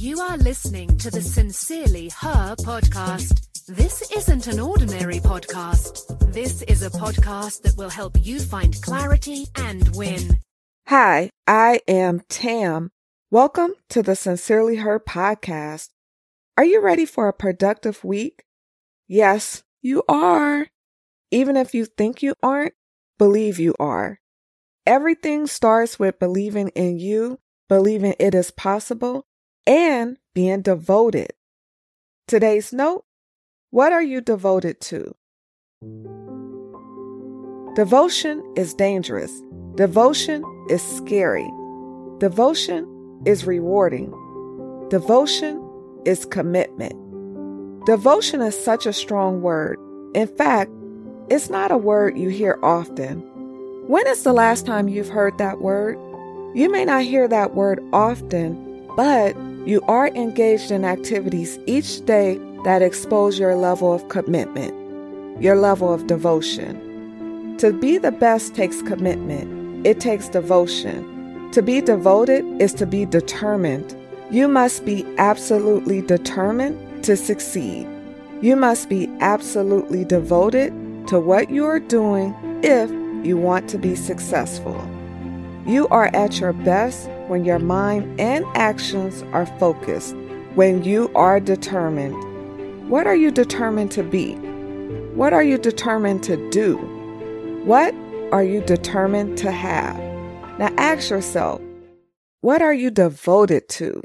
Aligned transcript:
You 0.00 0.20
are 0.20 0.36
listening 0.36 0.96
to 0.98 1.10
the 1.10 1.20
Sincerely 1.20 2.08
Her 2.20 2.54
podcast. 2.54 3.48
This 3.66 4.08
isn't 4.12 4.46
an 4.46 4.60
ordinary 4.60 5.18
podcast. 5.18 6.32
This 6.32 6.62
is 6.62 6.82
a 6.82 6.90
podcast 6.90 7.62
that 7.62 7.76
will 7.76 7.88
help 7.88 8.16
you 8.24 8.38
find 8.38 8.80
clarity 8.80 9.48
and 9.56 9.96
win. 9.96 10.38
Hi, 10.86 11.30
I 11.48 11.80
am 11.88 12.20
Tam. 12.28 12.92
Welcome 13.32 13.74
to 13.88 14.04
the 14.04 14.14
Sincerely 14.14 14.76
Her 14.76 15.00
podcast. 15.00 15.88
Are 16.56 16.64
you 16.64 16.80
ready 16.80 17.04
for 17.04 17.26
a 17.26 17.32
productive 17.32 18.04
week? 18.04 18.44
Yes, 19.08 19.64
you 19.82 20.04
are. 20.08 20.68
Even 21.32 21.56
if 21.56 21.74
you 21.74 21.86
think 21.86 22.22
you 22.22 22.34
aren't, 22.40 22.74
believe 23.18 23.58
you 23.58 23.74
are. 23.80 24.20
Everything 24.86 25.48
starts 25.48 25.98
with 25.98 26.20
believing 26.20 26.68
in 26.76 27.00
you, 27.00 27.40
believing 27.68 28.14
it 28.20 28.36
is 28.36 28.52
possible, 28.52 29.24
and 29.68 30.16
being 30.34 30.62
devoted. 30.62 31.34
Today's 32.26 32.72
note 32.72 33.04
What 33.70 33.92
are 33.92 34.02
you 34.02 34.20
devoted 34.20 34.80
to? 34.80 35.14
Devotion 37.76 38.42
is 38.56 38.74
dangerous. 38.74 39.30
Devotion 39.76 40.42
is 40.68 40.82
scary. 40.82 41.48
Devotion 42.18 43.22
is 43.26 43.44
rewarding. 43.46 44.10
Devotion 44.88 45.62
is 46.04 46.24
commitment. 46.24 46.94
Devotion 47.86 48.40
is 48.40 48.58
such 48.58 48.86
a 48.86 48.92
strong 48.92 49.42
word. 49.42 49.78
In 50.14 50.26
fact, 50.26 50.72
it's 51.28 51.50
not 51.50 51.70
a 51.70 51.76
word 51.76 52.18
you 52.18 52.30
hear 52.30 52.58
often. 52.62 53.20
When 53.86 54.06
is 54.06 54.22
the 54.22 54.32
last 54.32 54.66
time 54.66 54.88
you've 54.88 55.10
heard 55.10 55.36
that 55.38 55.60
word? 55.60 55.96
You 56.54 56.70
may 56.70 56.86
not 56.86 57.02
hear 57.02 57.28
that 57.28 57.54
word 57.54 57.80
often, 57.92 58.86
but 58.96 59.36
you 59.68 59.82
are 59.82 60.08
engaged 60.14 60.70
in 60.70 60.82
activities 60.82 61.58
each 61.66 62.02
day 62.06 62.40
that 62.64 62.80
expose 62.80 63.38
your 63.38 63.54
level 63.54 63.92
of 63.92 64.08
commitment, 64.08 64.72
your 65.42 65.56
level 65.56 65.92
of 65.92 66.06
devotion. 66.06 67.54
To 67.58 67.74
be 67.74 67.98
the 67.98 68.10
best 68.10 68.54
takes 68.54 68.80
commitment, 68.80 69.86
it 69.86 70.00
takes 70.00 70.30
devotion. 70.30 71.50
To 71.50 71.60
be 71.60 71.82
devoted 71.82 72.46
is 72.62 72.72
to 72.74 72.86
be 72.86 73.04
determined. 73.04 73.94
You 74.30 74.48
must 74.48 74.86
be 74.86 75.04
absolutely 75.18 76.00
determined 76.00 77.04
to 77.04 77.14
succeed. 77.14 77.86
You 78.40 78.56
must 78.56 78.88
be 78.88 79.06
absolutely 79.20 80.02
devoted 80.02 80.72
to 81.08 81.20
what 81.20 81.50
you 81.50 81.66
are 81.66 81.80
doing 81.80 82.34
if 82.62 82.88
you 83.22 83.36
want 83.36 83.68
to 83.68 83.76
be 83.76 83.94
successful. 83.96 84.80
You 85.66 85.88
are 85.88 86.06
at 86.14 86.40
your 86.40 86.54
best 86.54 87.10
when 87.28 87.44
your 87.44 87.58
mind 87.58 88.20
and 88.20 88.44
actions 88.54 89.22
are 89.32 89.46
focused, 89.58 90.14
when 90.54 90.82
you 90.82 91.10
are 91.14 91.40
determined. 91.40 92.16
What 92.88 93.06
are 93.06 93.16
you 93.16 93.30
determined 93.30 93.90
to 93.92 94.02
be? 94.02 94.34
What 95.14 95.32
are 95.32 95.42
you 95.42 95.58
determined 95.58 96.22
to 96.24 96.50
do? 96.50 96.76
What 97.64 97.94
are 98.32 98.44
you 98.44 98.60
determined 98.62 99.38
to 99.38 99.50
have? 99.50 99.96
Now 100.58 100.72
ask 100.78 101.10
yourself, 101.10 101.60
what 102.40 102.62
are 102.62 102.72
you 102.72 102.90
devoted 102.90 103.68
to? 103.70 104.02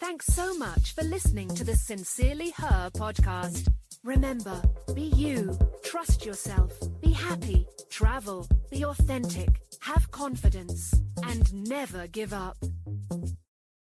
Thanks 0.00 0.26
so 0.26 0.56
much 0.58 0.94
for 0.94 1.04
listening 1.04 1.48
to 1.54 1.64
the 1.64 1.76
Sincerely 1.76 2.50
Her 2.56 2.90
podcast. 2.94 3.68
Remember, 4.04 4.62
be 4.94 5.02
you, 5.02 5.56
trust 5.84 6.24
yourself, 6.24 6.72
be 7.00 7.12
happy, 7.12 7.66
travel, 7.90 8.48
be 8.70 8.84
authentic, 8.84 9.60
have 9.88 10.10
confidence, 10.10 10.94
and 11.22 11.50
never 11.66 12.06
give 12.08 12.34
up. 12.34 12.58